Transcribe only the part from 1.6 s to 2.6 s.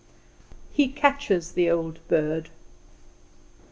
Old Bird.